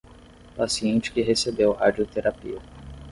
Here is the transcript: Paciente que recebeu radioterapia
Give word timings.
Paciente 0.57 1.11
que 1.13 1.21
recebeu 1.23 1.73
radioterapia 1.73 2.59